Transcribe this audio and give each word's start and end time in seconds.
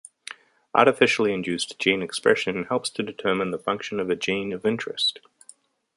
Artificially 0.73 1.31
induced 1.31 1.77
gene 1.77 2.01
expression 2.01 2.63
helps 2.63 2.89
to 2.89 3.03
determine 3.03 3.51
the 3.51 3.59
function 3.59 3.99
of 3.99 4.09
a 4.09 4.15
gene 4.15 4.51
of 4.51 4.65
interest. 4.65 5.19